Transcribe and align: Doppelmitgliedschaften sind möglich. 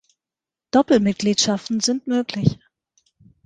Doppelmitgliedschaften 0.71 1.79
sind 1.79 2.07
möglich. 2.07 2.57